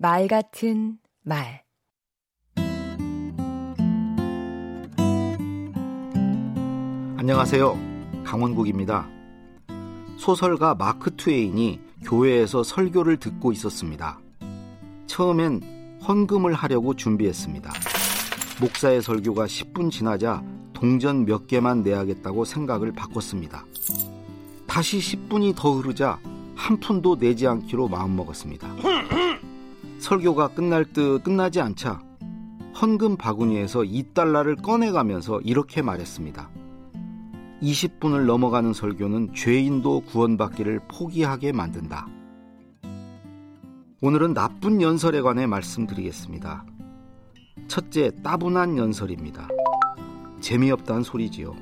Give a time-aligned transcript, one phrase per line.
[0.00, 1.64] 말 같은 말
[7.16, 7.76] 안녕하세요.
[8.22, 9.08] 강원국입니다.
[10.16, 14.20] 소설가 마크 트웨인이 교회에서 설교를 듣고 있었습니다.
[15.08, 17.72] 처음엔 헌금을 하려고 준비했습니다.
[18.60, 20.44] 목사의 설교가 10분 지나자
[20.74, 23.66] 동전 몇 개만 내야겠다고 생각을 바꿨습니다.
[24.68, 26.20] 다시 10분이 더 흐르자
[26.54, 28.68] 한 푼도 내지 않기로 마음먹었습니다.
[29.98, 32.00] 설교가 끝날 듯 끝나지 않자
[32.80, 36.48] 헌금 바구니에서 2달러를 꺼내가면서 이렇게 말했습니다.
[37.60, 42.06] 20분을 넘어가는 설교는 죄인도 구원받기를 포기하게 만든다.
[44.00, 46.64] 오늘은 나쁜 연설에 관해 말씀드리겠습니다.
[47.66, 49.48] 첫째, 따분한 연설입니다.
[50.40, 51.56] 재미없다는 소리지요.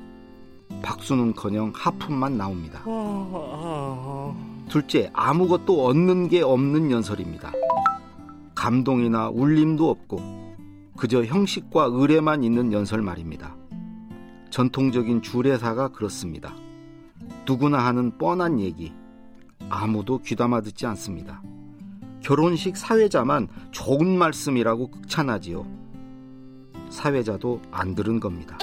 [0.83, 2.83] 박수는 커녕 하품만 나옵니다.
[4.69, 7.51] 둘째, 아무것도 얻는 게 없는 연설입니다.
[8.67, 10.19] 감동이나 울림도 없고
[10.97, 13.55] 그저 형식과 의례만 있는 연설 말입니다.
[14.49, 16.53] 전통적인 주례사가 그렇습니다.
[17.45, 18.91] 누구나 하는 뻔한 얘기,
[19.69, 21.41] 아무도 귀담아 듣지 않습니다.
[22.19, 25.65] 결혼식 사회자만 좋은 말씀이라고 극찬하지요.
[26.89, 28.57] 사회자도 안 들은 겁니다.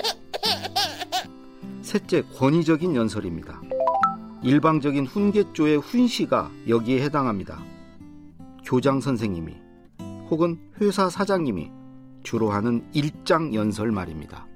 [1.80, 3.58] 셋째, 권위적인 연설입니다.
[4.42, 7.58] 일방적인 훈계조의 훈시가 여기에 해당합니다.
[8.66, 9.64] 교장 선생님이
[10.30, 11.70] 혹은 회사 사장님이
[12.22, 14.46] 주로 하는 일장 연설 말입니다.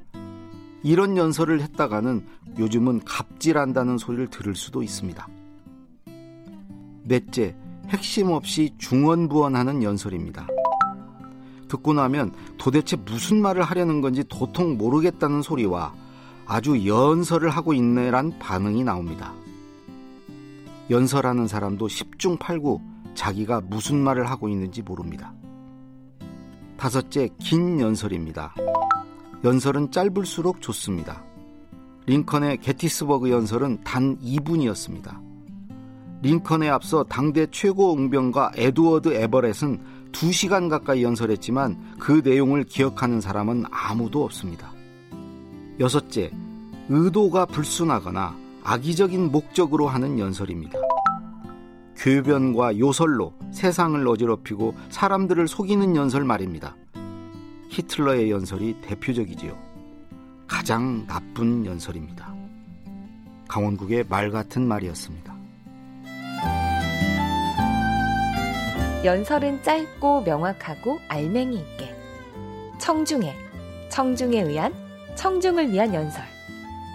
[0.83, 2.25] 이런 연설을 했다가는
[2.59, 5.29] 요즘은 갑질한다는 소리를 들을 수도 있습니다.
[7.05, 7.57] 넷째,
[7.89, 10.47] 핵심 없이 중언부언하는 연설입니다.
[11.69, 15.95] 듣고 나면 도대체 무슨 말을 하려는 건지 도통 모르겠다는 소리와
[16.47, 19.35] 아주 연설을 하고 있네란 반응이 나옵니다.
[20.91, 22.81] 연설하는 사람도 10중 8구
[23.15, 25.33] 자기가 무슨 말을 하고 있는지 모릅니다.
[26.79, 28.55] 다섯째, 긴 연설입니다.
[29.43, 31.25] 연설은 짧을수록 좋습니다.
[32.07, 35.19] 링컨의 게티스버그 연설은 단 2분이었습니다.
[36.23, 39.81] 링컨에 앞서 당대 최고 응병가 에드워드 에버렛은
[40.13, 44.73] 2시간 가까이 연설했지만 그 내용을 기억하는 사람은 아무도 없습니다.
[45.81, 46.31] 여섯째,
[46.89, 50.79] 의도가 불순하거나 악의적인 목적으로 하는 연설입니다.
[51.99, 56.77] 교변과 요설로 세상을 어지럽히고 사람들을 속이는 연설 말입니다.
[57.71, 59.57] 히틀러의 연설이 대표적이지요.
[60.47, 62.33] 가장 나쁜 연설입니다.
[63.49, 65.37] 강원국의 말 같은 말이었습니다.
[69.05, 71.95] 연설은 짧고 명확하고 알맹이 있게.
[72.79, 73.35] 청중에,
[73.91, 74.73] 청중에 의한,
[75.17, 76.23] 청중을 위한 연설.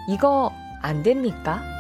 [0.10, 1.73] 이거 안 됩니까?